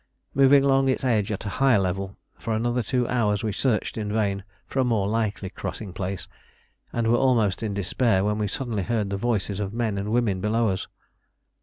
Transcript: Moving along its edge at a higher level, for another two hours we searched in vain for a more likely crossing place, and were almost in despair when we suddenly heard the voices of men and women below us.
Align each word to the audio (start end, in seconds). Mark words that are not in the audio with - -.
Moving 0.33 0.63
along 0.63 0.89
its 0.89 1.03
edge 1.03 1.31
at 1.31 1.45
a 1.45 1.49
higher 1.61 1.77
level, 1.77 2.17
for 2.39 2.55
another 2.55 2.81
two 2.81 3.07
hours 3.07 3.43
we 3.43 3.51
searched 3.51 3.99
in 3.99 4.11
vain 4.11 4.43
for 4.65 4.79
a 4.79 4.83
more 4.83 5.07
likely 5.07 5.51
crossing 5.51 5.93
place, 5.93 6.27
and 6.91 7.05
were 7.05 7.19
almost 7.19 7.61
in 7.61 7.75
despair 7.75 8.25
when 8.25 8.39
we 8.39 8.47
suddenly 8.47 8.81
heard 8.81 9.11
the 9.11 9.17
voices 9.17 9.59
of 9.59 9.75
men 9.75 9.99
and 9.99 10.11
women 10.11 10.41
below 10.41 10.69
us. 10.69 10.87